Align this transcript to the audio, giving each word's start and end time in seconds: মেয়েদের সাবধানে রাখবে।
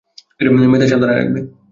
মেয়েদের 0.63 0.89
সাবধানে 0.91 1.13
রাখবে। 1.13 1.39